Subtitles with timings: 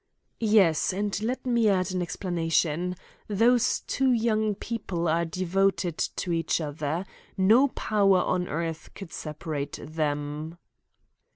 [0.39, 2.95] "Yes, and let me add an explanation.
[3.27, 7.05] Those two young people are devoted to each other.
[7.37, 10.57] No power on earth could separate them."